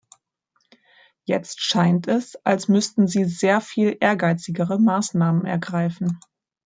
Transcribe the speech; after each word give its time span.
Jetzt 1.25 1.61
scheint 1.61 2.07
es, 2.07 2.35
als 2.43 2.67
müssten 2.67 3.05
Sie 3.07 3.25
sehr 3.25 3.61
viel 3.61 3.97
ehrgeizigere 3.99 4.79
Maßnahmen 4.79 5.45
ergreifen. 5.45 6.19